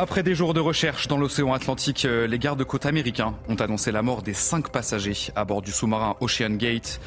[0.00, 4.00] Après des jours de recherche dans l'océan Atlantique, euh, les gardes-côtes américains ont annoncé la
[4.00, 7.00] mort des cinq passagers à bord du sous-marin Ocean Gate.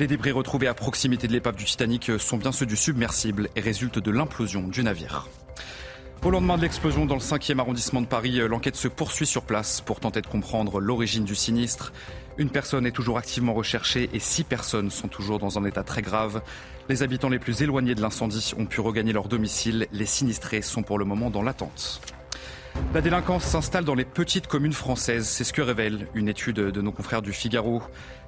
[0.00, 3.60] Les débris retrouvés à proximité de l'épave du Titanic sont bien ceux du submersible et
[3.60, 5.28] résultent de l'implosion du navire.
[6.24, 9.42] Au lendemain de l'explosion dans le 5e arrondissement de Paris, euh, l'enquête se poursuit sur
[9.42, 11.92] place pour tenter de comprendre l'origine du sinistre.
[12.38, 16.00] Une personne est toujours activement recherchée et six personnes sont toujours dans un état très
[16.00, 16.40] grave.
[16.88, 19.86] Les habitants les plus éloignés de l'incendie ont pu regagner leur domicile.
[19.92, 22.00] Les sinistrés sont pour le moment dans l'attente.
[22.94, 26.80] La délinquance s'installe dans les petites communes françaises, c'est ce que révèle une étude de
[26.80, 27.82] nos confrères du Figaro.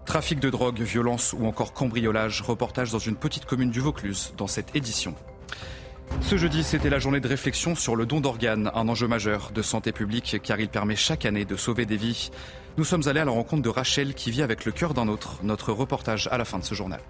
[0.05, 4.47] Trafic de drogue, violence ou encore cambriolage, reportage dans une petite commune du Vaucluse dans
[4.47, 5.15] cette édition.
[6.21, 9.63] Ce jeudi, c'était la journée de réflexion sur le don d'organes, un enjeu majeur de
[9.63, 12.31] santé publique car il permet chaque année de sauver des vies.
[12.77, 15.41] Nous sommes allés à la rencontre de Rachel qui vit avec le cœur d'un autre,
[15.43, 17.01] notre reportage à la fin de ce journal.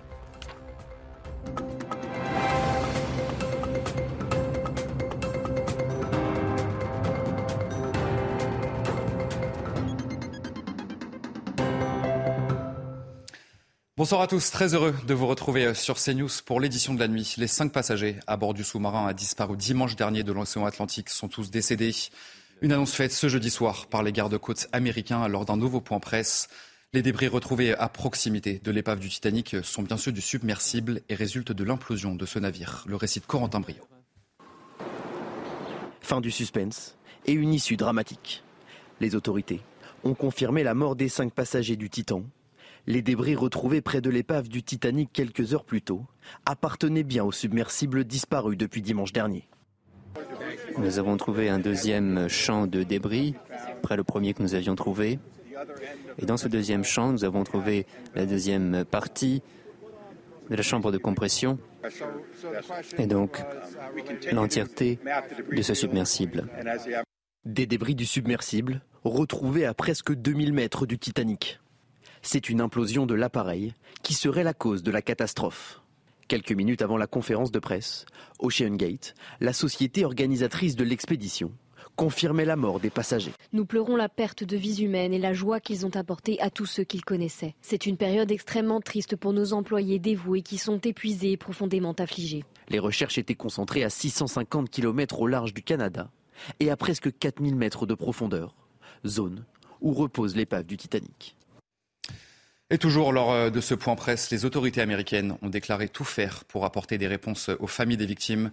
[14.01, 17.35] Bonsoir à tous, très heureux de vous retrouver sur CNews pour l'édition de la nuit.
[17.37, 21.29] Les cinq passagers à bord du sous-marin a disparu dimanche dernier de l'océan Atlantique sont
[21.29, 21.95] tous décédés.
[22.63, 26.49] Une annonce faite ce jeudi soir par les gardes-côtes américains lors d'un nouveau point presse.
[26.95, 31.15] Les débris retrouvés à proximité de l'épave du Titanic sont bien ceux du submersible et
[31.15, 32.85] résultent de l'implosion de ce navire.
[32.87, 33.87] Le récit de Corentin Brio.
[36.01, 38.45] Fin du suspense et une issue dramatique.
[38.99, 39.61] Les autorités
[40.05, 42.23] ont confirmé la mort des cinq passagers du Titan.
[42.87, 46.07] Les débris retrouvés près de l'épave du Titanic quelques heures plus tôt
[46.47, 49.49] appartenaient bien au submersible disparu depuis dimanche dernier.
[50.79, 53.35] Nous avons trouvé un deuxième champ de débris,
[53.79, 55.19] après le premier que nous avions trouvé.
[56.19, 59.43] Et dans ce deuxième champ, nous avons trouvé la deuxième partie
[60.49, 61.59] de la chambre de compression
[62.99, 63.43] et donc
[64.33, 64.99] l'entièreté
[65.51, 66.49] de ce submersible.
[67.45, 71.61] Des débris du submersible retrouvés à presque 2000 mètres du Titanic.
[72.23, 73.73] C'est une implosion de l'appareil
[74.03, 75.81] qui serait la cause de la catastrophe.
[76.29, 78.05] Quelques minutes avant la conférence de presse,
[78.39, 81.51] Ocean Gate, la société organisatrice de l'expédition,
[81.97, 83.33] confirmait la mort des passagers.
[83.53, 86.67] Nous pleurons la perte de vies humaines et la joie qu'ils ont apportée à tous
[86.67, 87.55] ceux qu'ils connaissaient.
[87.63, 92.45] C'est une période extrêmement triste pour nos employés dévoués qui sont épuisés et profondément affligés.
[92.69, 96.11] Les recherches étaient concentrées à 650 km au large du Canada
[96.61, 98.55] et à presque 4000 mètres de profondeur,
[99.07, 99.45] zone
[99.81, 101.37] où repose l'épave du Titanic.
[102.73, 106.65] Et toujours lors de ce point presse, les autorités américaines ont déclaré tout faire pour
[106.65, 108.53] apporter des réponses aux familles des victimes.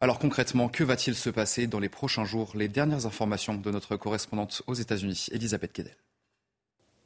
[0.00, 2.52] Alors concrètement, que va-t-il se passer dans les prochains jours?
[2.54, 5.96] Les dernières informations de notre correspondante aux États-Unis, Elisabeth Guedel.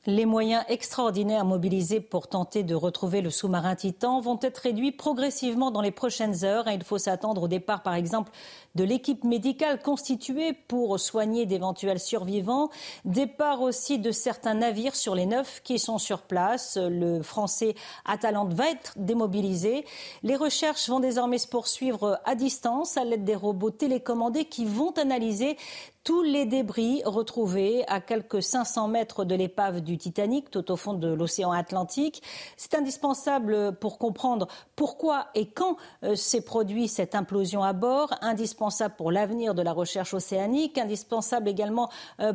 [0.07, 5.71] Les moyens extraordinaires mobilisés pour tenter de retrouver le sous-marin Titan vont être réduits progressivement
[5.71, 6.69] dans les prochaines heures.
[6.71, 8.33] Il faut s'attendre au départ, par exemple,
[8.77, 12.71] de l'équipe médicale constituée pour soigner d'éventuels survivants.
[13.05, 16.79] Départ aussi de certains navires sur les neuf qui sont sur place.
[16.81, 17.75] Le français
[18.07, 19.85] Atalante va être démobilisé.
[20.23, 24.93] Les recherches vont désormais se poursuivre à distance à l'aide des robots télécommandés qui vont
[24.93, 25.59] analyser
[26.05, 30.95] tous les débris retrouvés à quelques 500 mètres de l'épave du Titanic, tout au fond
[30.95, 32.23] de l'océan Atlantique.
[32.57, 35.77] C'est indispensable pour comprendre pourquoi et quand
[36.15, 41.91] s'est produit cette implosion à bord, indispensable pour l'avenir de la recherche océanique, indispensable également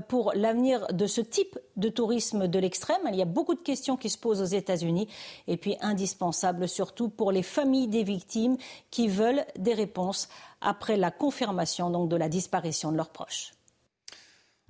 [0.07, 3.01] pour l'avenir de ce type de tourisme de l'extrême.
[3.09, 5.07] Il y a beaucoup de questions qui se posent aux États-Unis
[5.47, 8.57] et puis indispensable surtout pour les familles des victimes
[8.91, 10.29] qui veulent des réponses
[10.61, 13.51] après la confirmation donc de la disparition de leurs proches.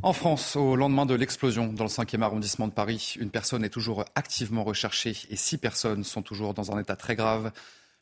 [0.03, 3.69] En France, au lendemain de l'explosion dans le 5e arrondissement de Paris, une personne est
[3.69, 7.51] toujours activement recherchée et six personnes sont toujours dans un état très grave.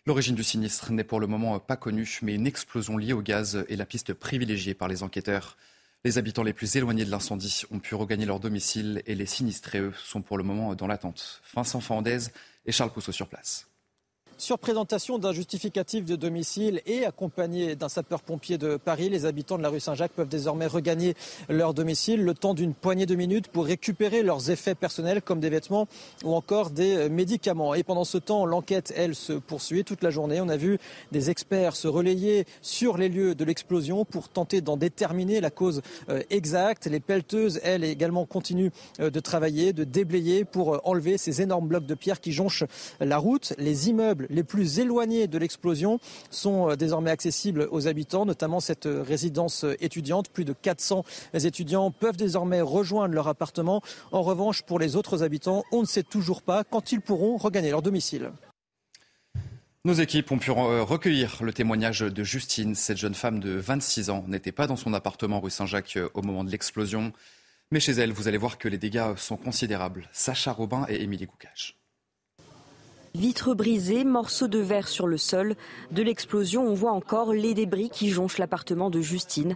[0.05, 3.63] L'origine du sinistre n'est pour le moment pas connue, mais une explosion liée au gaz
[3.69, 5.55] est la piste privilégiée par les enquêteurs.
[6.05, 9.79] Les habitants les plus éloignés de l'incendie ont pu regagner leur domicile et les sinistrés,
[9.79, 11.41] eux, sont pour le moment dans l'attente.
[11.53, 12.27] Vincent Fandez
[12.65, 13.72] et Charles Pousseau sur place.
[14.43, 19.63] Sur présentation d'un justificatif de domicile et accompagné d'un sapeur-pompier de Paris, les habitants de
[19.63, 21.15] la rue Saint-Jacques peuvent désormais regagner
[21.47, 25.49] leur domicile le temps d'une poignée de minutes pour récupérer leurs effets personnels comme des
[25.49, 25.87] vêtements
[26.25, 27.73] ou encore des médicaments.
[27.73, 30.41] Et pendant ce temps, l'enquête, elle, se poursuit toute la journée.
[30.41, 30.77] On a vu
[31.13, 35.81] des experts se relayer sur les lieux de l'explosion pour tenter d'en déterminer la cause
[36.09, 36.87] euh, exacte.
[36.87, 41.69] Les pelleteuses, elles, également continuent euh, de travailler, de déblayer pour euh, enlever ces énormes
[41.69, 42.65] blocs de pierre qui jonchent
[42.99, 43.53] la route.
[43.57, 45.99] Les immeubles les plus éloignés de l'explosion
[46.29, 50.29] sont désormais accessibles aux habitants, notamment cette résidence étudiante.
[50.29, 53.81] Plus de 400 étudiants peuvent désormais rejoindre leur appartement.
[54.11, 57.71] En revanche, pour les autres habitants, on ne sait toujours pas quand ils pourront regagner
[57.71, 58.31] leur domicile.
[59.85, 62.73] Nos équipes ont pu recueillir le témoignage de Justine.
[62.73, 66.45] Cette jeune femme de 26 ans n'était pas dans son appartement rue Saint-Jacques au moment
[66.45, 67.11] de l'explosion.
[67.71, 70.07] Mais chez elle, vous allez voir que les dégâts sont considérables.
[70.13, 71.75] Sacha Robin et Émilie Goucage.
[73.15, 75.53] Vitres brisées, morceaux de verre sur le sol.
[75.91, 79.55] De l'explosion, on voit encore les débris qui jonchent l'appartement de Justine.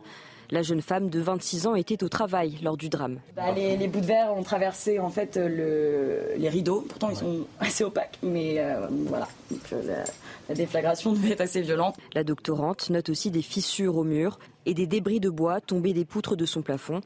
[0.51, 3.19] La jeune femme de 26 ans était au travail lors du drame.
[3.35, 6.85] Bah, les, bouts de verre ont traversé en fait les rideaux.
[6.87, 9.27] Pourtant, ils sont assez opaques, mais euh, voilà.
[9.73, 10.03] Euh,
[10.47, 11.95] la, déflagration devait être assez violente.
[12.13, 14.37] La doctorante note aussi des fissures au mur
[14.67, 17.01] et des débris de bois tombés des poutres de son plafond.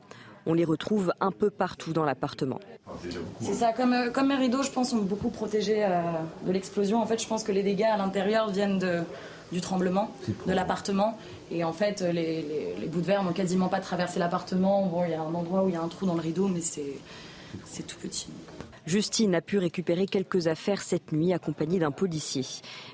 [0.45, 2.59] On les retrouve un peu partout dans l'appartement.
[3.39, 5.87] C'est ça, comme, euh, comme mes rideaux, je pense, sont beaucoup protégés
[6.45, 7.01] de l'explosion.
[7.01, 9.01] En fait, je pense que les dégâts à l'intérieur viennent de,
[9.51, 10.11] du tremblement
[10.47, 11.17] de l'appartement.
[11.51, 14.85] Et en fait, les, bouts de verre n'ont quasiment pas traversé l'appartement.
[14.87, 16.47] Bon, il y a un endroit où il y a un trou dans le rideau,
[16.47, 18.27] mais c'est tout petit.
[18.87, 22.43] Justine a pu récupérer quelques affaires cette nuit accompagnée d'un policier.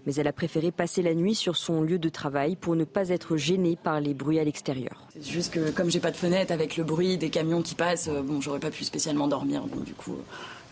[0.06, 3.10] Mais elle a préféré passer la nuit sur son lieu de travail pour ne pas
[3.10, 5.08] être gênée par les bruits à l'extérieur.
[5.14, 8.10] C'est juste que comme j'ai pas de fenêtre avec le bruit des camions qui passent,
[8.10, 9.64] euh, bon, j'aurais pas pu spécialement dormir.
[9.64, 10.18] Donc du coup,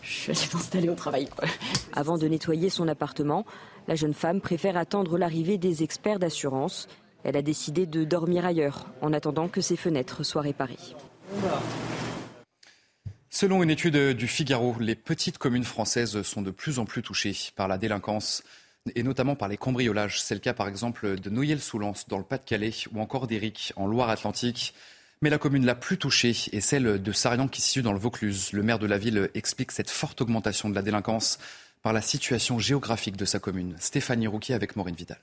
[0.02, 1.28] je suis allée m'installer au travail.
[1.94, 3.46] Avant de nettoyer son appartement,
[3.88, 6.88] la jeune femme préfère attendre l'arrivée des experts d'assurance.
[7.24, 10.78] Elle a décidé de dormir ailleurs en attendant que ses fenêtres soient réparées.
[13.38, 17.36] Selon une étude du Figaro, les petites communes françaises sont de plus en plus touchées
[17.54, 18.42] par la délinquance
[18.94, 20.22] et notamment par les cambriolages.
[20.22, 24.72] C'est le cas par exemple de Noyelles-sous-Lens dans le Pas-de-Calais ou encore d'Éric en Loire-Atlantique.
[25.20, 27.98] Mais la commune la plus touchée est celle de Sarian qui se situe dans le
[27.98, 28.54] Vaucluse.
[28.54, 31.38] Le maire de la ville explique cette forte augmentation de la délinquance
[31.82, 33.76] par la situation géographique de sa commune.
[33.78, 35.18] Stéphanie Rouquier avec Maureen Vidal.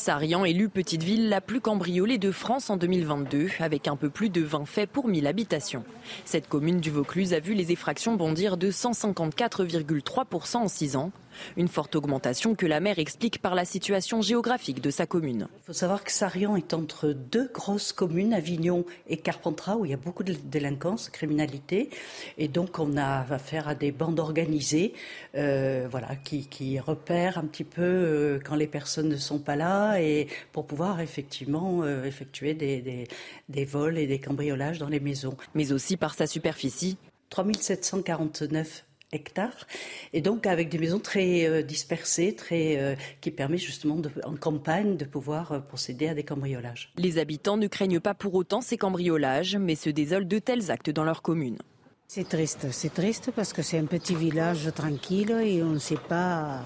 [0.00, 4.30] Sarian, élue petite ville la plus cambriolée de France en 2022, avec un peu plus
[4.30, 5.84] de 20 faits pour 1000 habitations.
[6.24, 11.12] Cette commune du Vaucluse a vu les effractions bondir de 154,3% en 6 ans.
[11.56, 15.48] Une forte augmentation que la maire explique par la situation géographique de sa commune.
[15.62, 19.90] Il faut savoir que Sarian est entre deux grosses communes, Avignon et Carpentras, où il
[19.90, 21.90] y a beaucoup de délinquance, de criminalité.
[22.38, 24.94] Et donc on a affaire à des bandes organisées
[25.36, 30.00] euh, voilà, qui, repèrent un petit peu euh, quand les personnes ne sont pas là
[30.00, 33.06] et pour pouvoir effectivement euh, effectuer des,
[33.48, 35.36] des vols et des cambriolages dans les maisons.
[35.54, 36.96] Mais aussi par sa superficie.
[37.30, 39.66] 3749 hectares,
[40.12, 44.96] et donc avec des maisons très euh, dispersées, très, euh, qui permettent justement en campagne
[44.96, 46.92] de pouvoir euh, procéder à des cambriolages.
[46.96, 50.90] Les habitants ne craignent pas pour autant ces cambriolages, mais se désolent de tels actes
[50.90, 51.58] dans leur commune.
[52.06, 55.98] C'est triste, c'est triste parce que c'est un petit village tranquille et on ne sait
[56.08, 56.62] pas,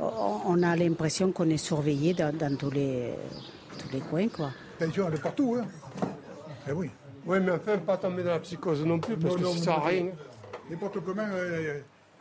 [0.00, 3.14] on a l'impression qu'on est surveillé dans, tous, les,
[3.78, 4.28] tous les coins.
[4.28, 4.50] Quoi.
[4.78, 5.66] Pension, elle est partout, hein
[6.68, 6.90] eh oui.
[7.24, 9.78] Oui, mais enfin, pas tomber dans la psychose non plus, parce que ça ne sert
[9.78, 10.06] à rien.
[10.72, 11.80] N'importe comment, euh,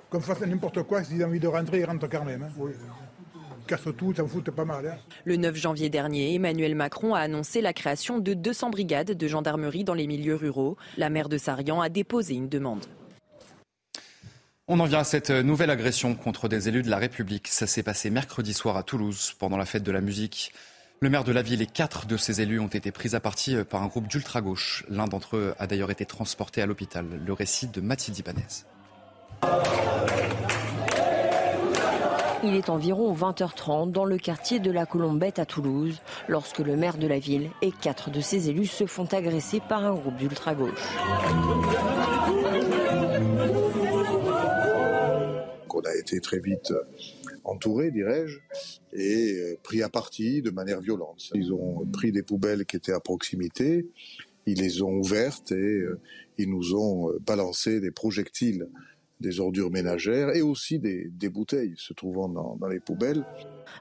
[0.10, 2.44] comme fasse n'importe quoi, s'ils ont envie de rentrer, ils rentrent quand même.
[2.44, 2.50] Hein.
[2.58, 2.74] Oui.
[3.66, 4.86] Casse tout, ça fout pas mal.
[4.86, 4.98] Hein.
[5.24, 9.86] Le 9 janvier dernier, Emmanuel Macron a annoncé la création de 200 brigades de gendarmerie
[9.86, 10.76] dans les milieux ruraux.
[10.98, 12.86] La maire de Sarian a déposé une demande.
[14.68, 17.48] On en vient à cette nouvelle agression contre des élus de la République.
[17.48, 20.52] Ça s'est passé mercredi soir à Toulouse pendant la fête de la musique.
[21.04, 23.56] Le maire de la ville et quatre de ses élus ont été pris à partie
[23.64, 24.86] par un groupe d'ultra-gauche.
[24.88, 27.08] L'un d'entre eux a d'ailleurs été transporté à l'hôpital.
[27.26, 28.46] Le récit de Mathilde Ibanez.
[32.44, 37.00] Il est environ 20h30 dans le quartier de la Colombette à Toulouse, lorsque le maire
[37.00, 40.98] de la ville et quatre de ses élus se font agresser par un groupe d'ultra-gauche.
[45.82, 46.72] On a été très vite
[47.44, 48.40] entourés, dirais-je,
[48.94, 51.32] et euh, pris à partie de manière violente.
[51.34, 53.88] Ils ont pris des poubelles qui étaient à proximité,
[54.46, 56.00] ils les ont ouvertes et euh,
[56.38, 58.68] ils nous ont euh, balancé des projectiles
[59.22, 63.26] des ordures ménagères et aussi des, bouteilles se trouvant dans, dans les poubelles.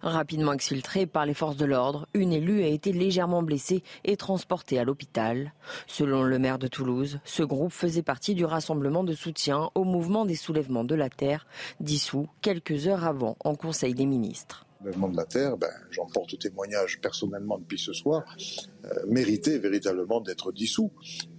[0.03, 4.79] Rapidement exfiltrée par les forces de l'ordre, une élue a été légèrement blessée et transportée
[4.79, 5.53] à l'hôpital.
[5.87, 10.25] Selon le maire de Toulouse, ce groupe faisait partie du rassemblement de soutien au mouvement
[10.25, 11.47] des soulèvements de la terre,
[11.81, 16.39] dissous quelques heures avant en Conseil des ministres soulèvement de la Terre, ben, j'en porte
[16.39, 18.25] témoignage personnellement depuis ce soir,
[18.85, 20.91] euh, méritait véritablement d'être dissous.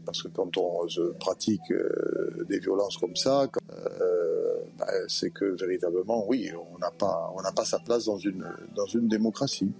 [0.05, 0.87] Parce que quand on
[1.19, 7.31] pratique euh, des violences comme ça, euh, ben, c'est que véritablement, oui, on n'a pas,
[7.35, 9.71] on n'a pas sa place dans une, dans une démocratie.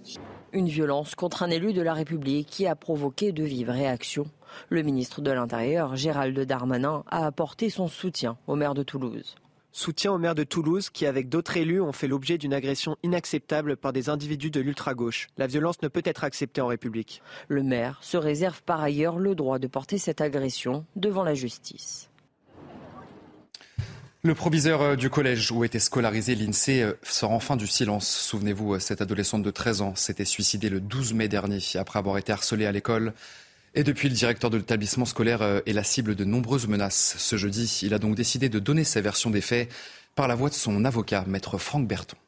[0.52, 4.26] Une violence contre un élu de la République qui a provoqué de vives réactions.
[4.68, 9.36] Le ministre de l'Intérieur, Gérald Darmanin, a apporté son soutien au maire de Toulouse.
[9.72, 13.76] Soutien au maire de Toulouse qui, avec d'autres élus, ont fait l'objet d'une agression inacceptable
[13.76, 15.28] par des individus de l'ultra-gauche.
[15.38, 17.22] La violence ne peut être acceptée en République.
[17.48, 22.10] Le maire se réserve par ailleurs le droit de porter cette agression devant la justice.
[24.24, 28.08] Le proviseur euh, du collège où était scolarisé l'INSEE euh, sort enfin du silence.
[28.08, 32.18] Souvenez-vous, euh, cette adolescente de 13 ans s'était suicidée le 12 mai dernier après avoir
[32.18, 33.14] été harcelée à l'école.
[33.74, 37.16] Et depuis, le directeur de l'établissement scolaire euh, est la cible de nombreuses menaces.
[37.18, 39.72] Ce jeudi, il a donc décidé de donner sa version des faits
[40.14, 42.18] par la voix de son avocat, maître Franck Berton.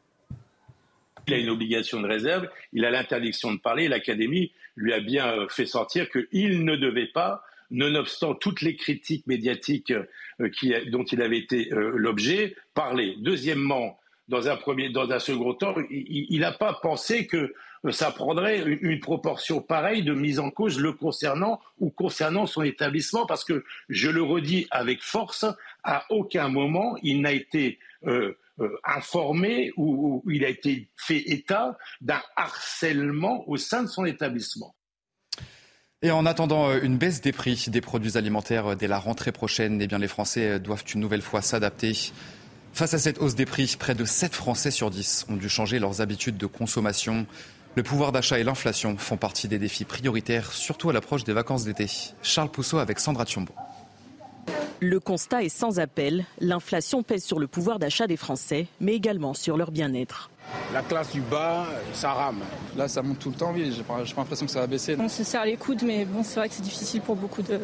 [1.27, 3.89] Il a une obligation de réserve, il a l'interdiction de parler.
[3.89, 9.27] L'académie lui a bien euh, fait sortir qu'il ne devait pas, nonobstant toutes les critiques
[9.27, 10.51] médiatiques euh,
[10.91, 13.17] dont il avait été l'objet, parler.
[13.21, 17.53] Deuxièmement, dans un, premier, dans un second temps, il n'a pas pensé que
[17.93, 23.27] ça prendrait une proportion pareille de mise en cause le concernant ou concernant son établissement,
[23.27, 25.45] parce que, je le redis avec force,
[25.83, 31.77] à aucun moment il n'a été euh, euh, informé ou, il a été fait état
[32.01, 34.75] d'un harcèlement au sein de son établissement.
[36.03, 39.83] Et en attendant euh, une baisse des prix des produits alimentaires dès la rentrée prochaine,
[39.83, 42.13] eh bien les Français doivent une nouvelle fois s'adapter.
[42.75, 45.79] Face à cette hausse des prix, près de 7 Français sur 10 ont dû changer
[45.79, 47.25] leurs habitudes de consommation.
[47.77, 51.65] Le pouvoir d'achat et l'inflation font partie des défis prioritaires, surtout à l'approche des vacances
[51.65, 51.87] d'été.
[52.21, 53.55] Charles Pousseau avec Sandra Thiombo.
[54.87, 56.27] Le constat est sans appel.
[56.41, 60.29] L'inflation pèse sur le pouvoir d'achat des Français, mais également sur leur bien-être.
[60.75, 61.65] La classe du bas,
[61.95, 62.41] ça rame.
[62.77, 63.73] Là, ça monte tout le temps, oui.
[63.75, 64.95] J'ai pas, l'impression que ça va baisser.
[65.01, 67.61] On se serre les coudes, mais bon, c'est vrai que c'est difficile pour beaucoup de,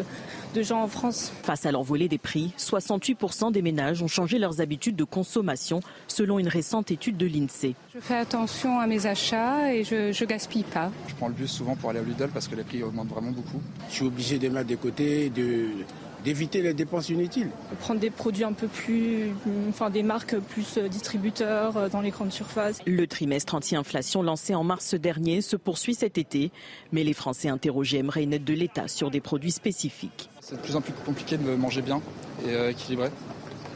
[0.54, 1.30] de gens en France.
[1.42, 6.38] Face à l'envolée des prix, 68% des ménages ont changé leurs habitudes de consommation, selon
[6.38, 7.74] une récente étude de l'INSEE.
[7.94, 10.90] Je fais attention à mes achats et je, je gaspille pas.
[11.06, 13.32] Je prends le bus souvent pour aller à Lidl parce que les prix augmentent vraiment
[13.32, 13.60] beaucoup.
[13.90, 15.66] Je suis obligé de mettre de côté, de
[16.24, 17.50] d'éviter les dépenses inutiles.
[17.80, 19.30] Prendre des produits un peu plus,
[19.68, 22.80] enfin des marques plus euh, distributeurs euh, dans les grandes surfaces.
[22.86, 26.50] Le trimestre anti-inflation lancé en mars dernier se poursuit cet été,
[26.92, 30.28] mais les Français interrogés aimeraient une aide de l'État sur des produits spécifiques.
[30.40, 32.00] C'est de plus en plus compliqué de manger bien
[32.46, 33.10] et euh, équilibré.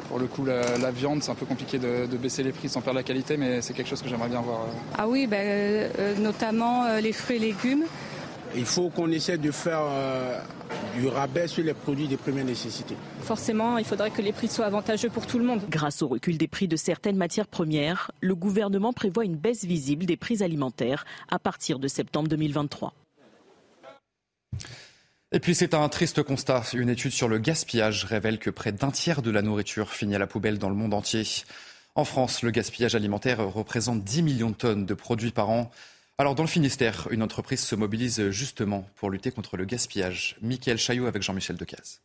[0.09, 2.99] Pour le coup, la, viande, c'est un peu compliqué de, baisser les prix sans perdre
[2.99, 4.61] la qualité, mais c'est quelque chose que j'aimerais bien voir.
[4.97, 7.85] Ah oui, ben, notamment les fruits et légumes.
[8.57, 10.39] Il faut qu'on essaie de faire euh,
[10.95, 12.97] du rabais sur les produits de première nécessité.
[13.21, 15.61] Forcément, il faudrait que les prix soient avantageux pour tout le monde.
[15.69, 20.07] Grâce au recul des prix de certaines matières premières, le gouvernement prévoit une baisse visible
[20.07, 22.95] des prix alimentaires à partir de septembre 2023.
[25.33, 26.63] Et puis c'est un triste constat.
[26.75, 30.19] Une étude sur le gaspillage révèle que près d'un tiers de la nourriture finit à
[30.21, 31.25] la poubelle dans le monde entier.
[31.97, 35.71] En France, le gaspillage alimentaire représente 10 millions de tonnes de produits par an.
[36.17, 40.37] Alors, dans le Finistère, une entreprise se mobilise justement pour lutter contre le gaspillage.
[40.43, 42.03] Michael Chaillot avec Jean-Michel Decaze.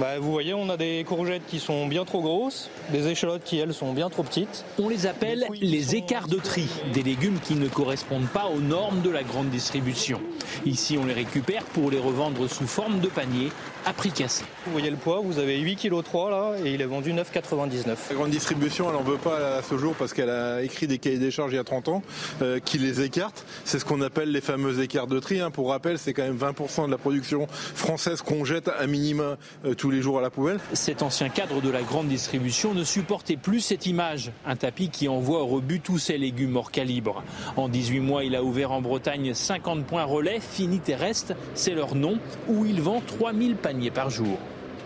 [0.00, 3.58] Bah, vous voyez, on a des courgettes qui sont bien trop grosses, des échalotes qui,
[3.58, 4.64] elles, sont bien trop petites.
[4.78, 9.02] On les appelle les écarts de tri, des légumes qui ne correspondent pas aux normes
[9.02, 10.20] de la grande distribution.
[10.64, 13.50] Ici, on les récupère pour les revendre sous forme de panier
[13.84, 14.44] à prix cassé.
[14.66, 17.96] Vous voyez le poids, vous avez 8 kg 3 là et il est vendu 9,99.
[18.10, 20.98] La grande distribution, elle n'en veut pas à ce jour parce qu'elle a écrit des
[20.98, 22.02] cahiers des charges il y a 30 ans
[22.42, 23.44] euh, qui les écartent.
[23.64, 25.40] C'est ce qu'on appelle les fameux écarts de tri.
[25.40, 25.50] Hein.
[25.50, 29.69] Pour rappel, c'est quand même 20% de la production française qu'on jette à minima euh,
[29.76, 30.58] tous les jours à la poubelle.
[30.72, 34.32] Cet ancien cadre de la grande distribution ne supportait plus cette image.
[34.46, 37.22] Un tapis qui envoie au rebut tous ses légumes hors calibre.
[37.56, 41.94] En 18 mois, il a ouvert en Bretagne 50 points relais, finis terrestres, c'est leur
[41.94, 44.38] nom, où il vend 3000 paniers par jour.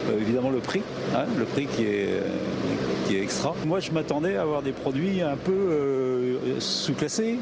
[0.09, 0.83] Euh, évidemment le prix,
[1.15, 2.21] hein, le prix qui est, euh,
[3.07, 3.55] qui est extra.
[3.65, 7.39] Moi je m'attendais à avoir des produits un peu euh, sous-classés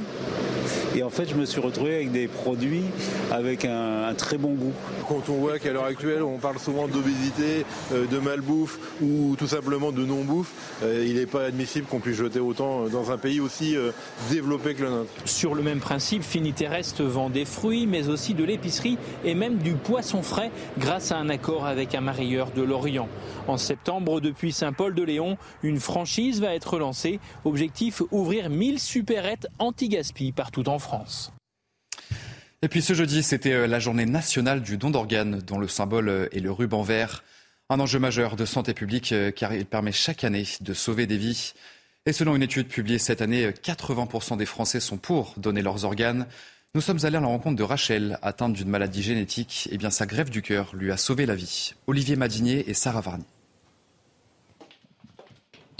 [0.94, 2.84] Et en fait, je me suis retrouvé avec des produits
[3.30, 4.72] avec un, très bon goût.
[5.08, 9.46] Quand on voit qu'à l'heure actuelle, on parle souvent d'obésité, euh, de malbouffe ou tout
[9.46, 13.40] simplement de non-bouffe, euh, il n'est pas admissible qu'on puisse jeter autant dans un pays
[13.40, 13.90] aussi euh,
[14.30, 15.10] développé que le nôtre.
[15.24, 19.72] Sur le même principe, Finiterrest vend des fruits, mais aussi de l'épicerie et même du
[19.72, 23.08] poisson frais grâce à un accord avec un marieur de Lorient.
[23.48, 27.18] En septembre, depuis Saint-Paul-de-Léon, une franchise va être lancée.
[27.46, 31.32] Objectif ouvrir 1000 supérettes anti-gaspi partout en France.
[32.64, 36.08] Et puis ce jeudi, c'était euh, la journée nationale du don d'organes, dont le symbole
[36.08, 37.24] euh, est le ruban vert.
[37.70, 41.16] Un enjeu majeur de santé publique euh, car il permet chaque année de sauver des
[41.16, 41.54] vies.
[42.06, 46.26] Et selon une étude publiée cette année, 80% des Français sont pour donner leurs organes.
[46.74, 49.68] Nous sommes allés à la rencontre de Rachel, atteinte d'une maladie génétique.
[49.70, 51.74] Et eh bien, sa greffe du cœur lui a sauvé la vie.
[51.86, 53.24] Olivier Madinier et Sarah Varny.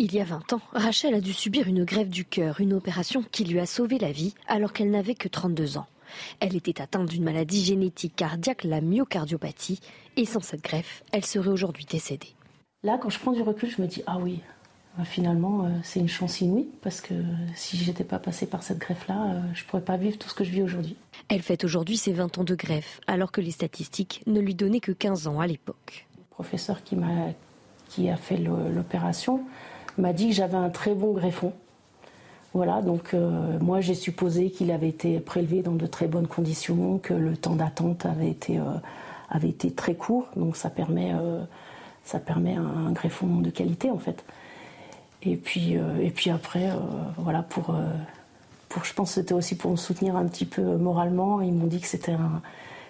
[0.05, 3.23] Il y a 20 ans, Rachel a dû subir une greffe du cœur, une opération
[3.31, 5.87] qui lui a sauvé la vie alors qu'elle n'avait que 32 ans.
[6.41, 9.79] Elle était atteinte d'une maladie génétique cardiaque, la myocardiopathie,
[10.17, 12.35] et sans cette greffe, elle serait aujourd'hui décédée.
[12.83, 14.41] Là, quand je prends du recul, je me dis ah oui,
[14.99, 17.15] euh, finalement, euh, c'est une chance inouïe parce que
[17.55, 20.29] si je n'étais pas passée par cette greffe-là, euh, je ne pourrais pas vivre tout
[20.29, 20.97] ce que je vis aujourd'hui.
[21.29, 24.81] Elle fête aujourd'hui ses 20 ans de greffe, alors que les statistiques ne lui donnaient
[24.81, 26.09] que 15 ans à l'époque.
[26.19, 27.29] Le professeur qui, m'a,
[27.89, 29.45] qui a fait l'opération
[29.99, 31.53] m'a dit que j'avais un très bon greffon.
[32.55, 33.17] Voilà, donc
[33.63, 37.57] moi j'ai supposé qu'il avait été prélevé dans de très bonnes conditions, que le temps
[37.57, 38.61] d'attente avait été,
[39.31, 41.13] avait été très court, donc ça permet,
[42.05, 44.23] ça permet un greffon de qualité en fait.
[45.25, 46.77] Et puis, euh, et puis après, euh,
[47.19, 47.87] voilà, pour, euh,
[48.69, 51.41] pour, je pense que c'était aussi pour me soutenir un petit peu moralement.
[51.41, 52.43] Ils m'ont dit que c'était un,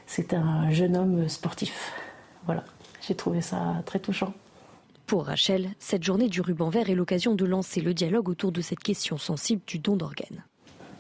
[0.07, 1.93] c'était un jeune homme sportif.
[2.47, 2.65] Voilà,
[3.03, 4.33] j'ai trouvé ça très touchant.
[5.07, 8.61] Pour Rachel, cette journée du ruban vert est l'occasion de lancer le dialogue autour de
[8.61, 10.45] cette question sensible du don d'organes.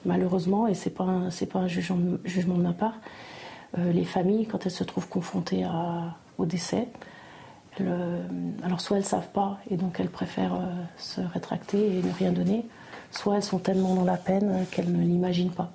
[0.05, 2.95] Malheureusement, et ce n'est pas, un, jugement, de ma part,
[3.79, 5.65] les familles, quand elles se trouvent confrontées
[6.37, 6.89] au décès,
[7.81, 8.23] euh,
[8.63, 10.67] alors soit elles ne savent pas et donc elles préfèrent euh,
[10.99, 12.67] se rétracter et ne rien donner,
[13.11, 15.73] soit elles sont tellement dans la peine qu'elles ne l'imaginent pas.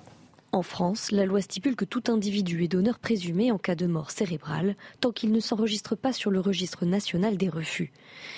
[0.58, 4.10] En France, la loi stipule que tout individu est donneur présumé en cas de mort
[4.10, 7.92] cérébrale, tant qu'il ne s'enregistre pas sur le registre national des refus.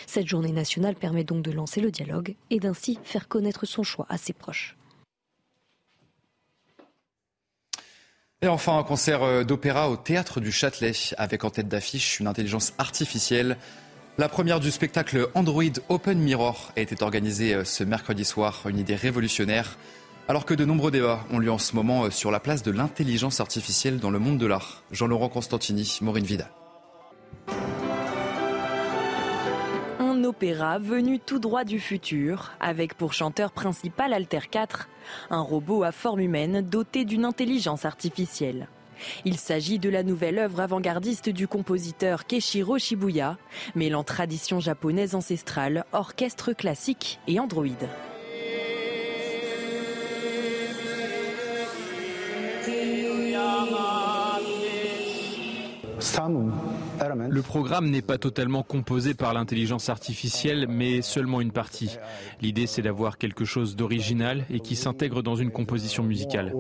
[0.07, 4.05] Cette journée nationale permet donc de lancer le dialogue et d'ainsi faire connaître son choix
[4.11, 4.77] à ses proches.
[8.43, 12.27] Et enfin, un concert euh, d'opéra au théâtre du Châtelet, avec en tête d'affiche une
[12.27, 13.57] intelligence artificielle.
[14.19, 18.79] La première du spectacle Android Open Mirror a été organisée euh, ce mercredi soir, une
[18.79, 19.79] idée révolutionnaire.
[20.29, 22.71] Alors que de nombreux débats ont lieu en ce moment euh, sur la place de
[22.71, 24.85] l'intelligence artificielle dans le monde de l'art.
[24.93, 26.51] Jean-Laurent Constantini, Maureen Vida.
[30.31, 34.89] opéra venu tout droit du futur, avec pour chanteur principal Alter 4,
[35.31, 38.69] un robot à forme humaine doté d'une intelligence artificielle.
[39.25, 43.39] Il s'agit de la nouvelle œuvre avant-gardiste du compositeur Keshiro Shibuya,
[43.75, 47.89] mêlant tradition japonaise ancestrale, orchestre classique et androïde.
[56.01, 61.97] Le programme n'est pas totalement composé par l'intelligence artificielle, mais seulement une partie.
[62.41, 66.53] L'idée, c'est d'avoir quelque chose d'original et qui s'intègre dans une composition musicale.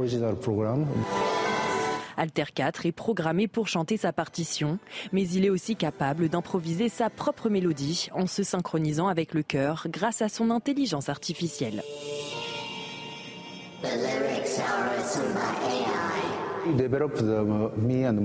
[2.16, 4.78] Alter 4 est programmé pour chanter sa partition,
[5.12, 9.86] mais il est aussi capable d'improviser sa propre mélodie en se synchronisant avec le chœur
[9.88, 11.82] grâce à son intelligence artificielle.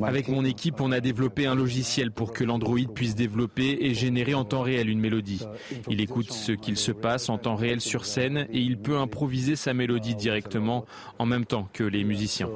[0.04, 4.34] Avec mon équipe, on a développé un logiciel pour que l'Android puisse développer et générer
[4.34, 5.46] en temps réel une mélodie.
[5.90, 9.56] Il écoute ce qu'il se passe en temps réel sur scène et il peut improviser
[9.56, 10.86] sa mélodie directement
[11.20, 12.50] en même temps que les musiciens.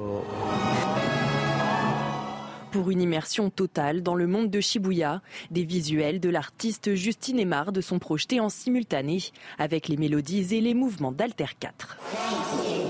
[2.70, 7.72] Pour une immersion totale dans le monde de Shibuya, des visuels de l'artiste Justine Emard
[7.80, 9.18] sont projetés en simultané
[9.58, 11.98] avec les mélodies et les mouvements d'Alter 4.
[12.12, 12.89] Allez,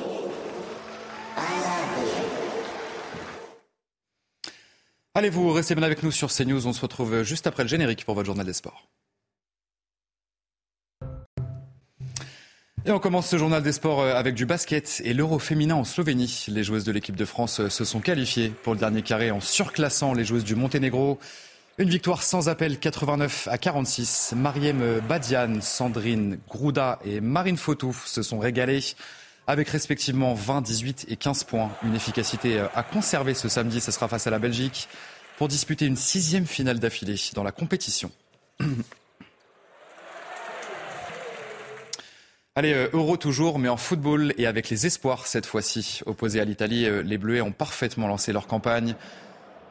[5.30, 6.66] vous restez bien avec nous sur CNews.
[6.66, 8.88] On se retrouve juste après le générique pour votre journal des sports.
[12.86, 15.84] Et on commence ce journal des sports euh, avec du basket et l'Euro féminin en
[15.84, 16.46] Slovénie.
[16.48, 19.40] Les joueuses de l'équipe de France euh, se sont qualifiées pour le dernier carré en
[19.40, 21.18] surclassant les joueuses du Monténégro.
[21.76, 24.32] Une victoire sans appel 89 à 46.
[24.34, 28.80] Mariem Badian, Sandrine Grouda et Marine Fautou se sont régalées
[29.50, 31.72] avec respectivement 20, 18 et 15 points.
[31.82, 34.88] Une efficacité euh, à conserver ce samedi, ce sera face à la Belgique
[35.38, 38.12] pour disputer une sixième finale d'affilée dans la compétition.
[42.54, 46.00] Allez, euh, euro toujours, mais en football et avec les espoirs cette fois-ci.
[46.06, 48.94] Opposés à l'Italie, euh, les Bleus ont parfaitement lancé leur campagne.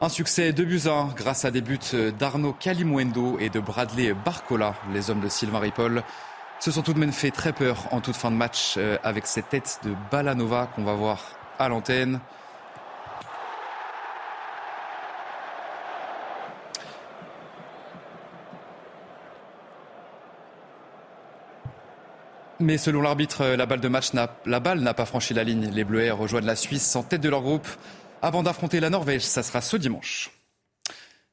[0.02, 0.82] Un succès de buts
[1.16, 1.78] grâce à des buts
[2.18, 6.02] d'Arnaud Calimuendo et de Bradley Barcola, les hommes de Sylvain Ripoll.
[6.60, 9.48] Se sont tout de même fait très peur en toute fin de match avec cette
[9.48, 11.22] tête de Balanova qu'on va voir
[11.58, 12.20] à l'antenne.
[22.58, 24.10] Mais selon l'arbitre, la balle de match
[24.44, 25.70] la balle n'a pas franchi la ligne.
[25.70, 27.66] Les Bleuets rejoignent la Suisse en tête de leur groupe
[28.20, 29.22] avant d'affronter la Norvège.
[29.22, 30.30] Ça sera ce dimanche.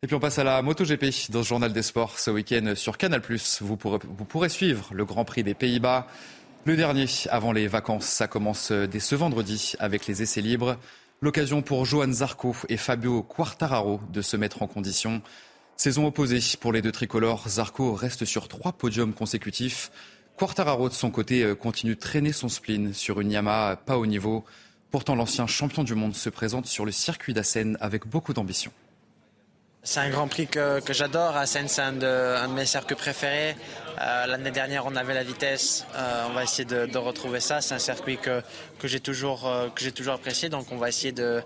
[0.03, 2.19] Et puis on passe à la MotoGP dans ce journal des sports.
[2.19, 3.19] Ce week-end sur Canal+,
[3.62, 6.05] vous pourrez, vous pourrez suivre le Grand Prix des Pays-Bas.
[6.65, 8.05] Le dernier avant les vacances.
[8.05, 10.77] Ça commence dès ce vendredi avec les essais libres.
[11.19, 15.23] L'occasion pour Johan Zarco et Fabio Quartararo de se mettre en condition.
[15.77, 17.49] Saison opposée pour les deux tricolores.
[17.49, 19.89] Zarco reste sur trois podiums consécutifs.
[20.38, 24.05] Quartararo, de son côté, euh, continue de traîner son spleen sur une Yamaha pas au
[24.05, 24.45] niveau.
[24.91, 28.71] Pourtant, l'ancien champion du monde se présente sur le circuit d'Assen avec beaucoup d'ambition.
[29.89, 31.38] C'est un Grand Prix que, j'adore.
[31.38, 33.56] Assen, c'est un, de, mes circuits préférés.
[34.02, 35.86] Euh, l'année dernière, on avait la vitesse.
[35.95, 37.62] Euh, on va essayer de, retrouver ça.
[37.62, 38.41] C'est un circuit que,
[38.84, 40.50] j'ai toujours, apprécié.
[40.50, 41.41] Donc, on va essayer de,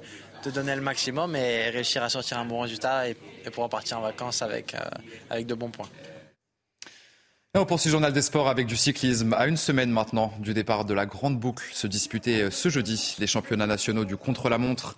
[0.55, 3.15] donner le maximum et réussir à sortir un bon résultat et,
[3.51, 4.75] pouvoir partir en vacances avec,
[5.31, 5.89] de bons points.
[7.53, 9.33] Et on poursuit journal des sports avec du cyclisme.
[9.33, 13.27] À une semaine maintenant du départ de la grande boucle se disputer ce jeudi les
[13.27, 14.95] championnats nationaux du contre-la-montre.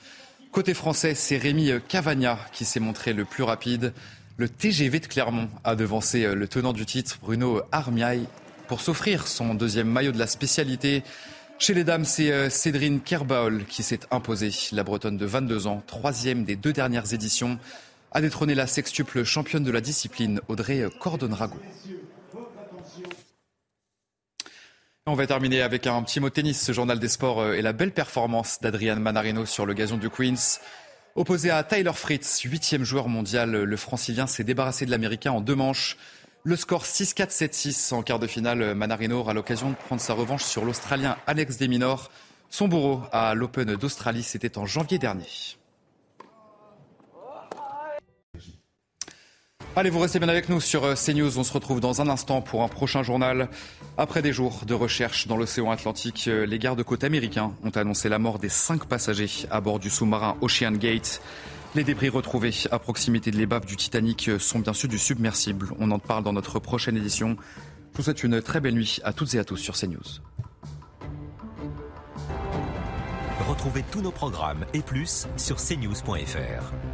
[0.54, 3.92] Côté français, c'est Rémi Cavagna qui s'est montré le plus rapide.
[4.38, 8.28] Le TGV de Clermont a devancé le tenant du titre, Bruno Armiaille,
[8.68, 11.02] pour s'offrir son deuxième maillot de la spécialité.
[11.58, 14.52] Chez les dames, c'est euh, Cédrine Kerbaol qui s'est imposée.
[14.74, 17.58] La Bretonne de 22 ans, troisième des deux dernières éditions,
[18.12, 21.58] a détrôné la sextuple championne de la discipline, Audrey Cordon-Rago.
[25.06, 26.62] On va terminer avec un petit mot tennis.
[26.62, 30.10] Ce journal des sports euh, et la belle performance d'Adrian Manarino sur le gazon du
[30.10, 30.62] Queens.
[31.16, 35.56] Opposé à Tyler Fritz, huitième joueur mondial, le francilien s'est débarrassé de l'américain en deux
[35.56, 35.98] manches.
[36.46, 38.76] Le score 6-4, 7-6 en quart de finale.
[38.76, 42.10] Manarino aura l'occasion de prendre sa revanche sur l'Australien Alex Deminor.
[42.50, 45.28] Son bourreau à l'Open d'Australie, c'était en janvier dernier.
[49.76, 51.40] Allez, vous restez bien avec nous sur euh, CNews.
[51.40, 53.50] On se retrouve dans un instant pour un prochain journal.
[53.98, 58.20] Après des jours de recherche dans l'océan Atlantique, euh, les gardes-côtes américains ont annoncé la
[58.20, 61.24] mort des cinq passagers à bord du sous-marin Ocean Gate.
[61.74, 65.72] Les débris retrouvés à proximité de l'ébave du Titanic euh, sont bien sûr du submersible.
[65.80, 67.36] On en parle dans notre prochaine édition.
[67.94, 70.22] Je vous souhaite une très belle nuit à toutes et à tous sur CNews.
[73.50, 76.93] Retrouvez tous nos programmes et plus sur cnews.fr.